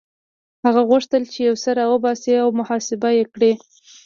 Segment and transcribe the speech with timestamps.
[0.65, 3.51] هغه غوښتل چې يو څه را وباسي او محاسبه يې کړي.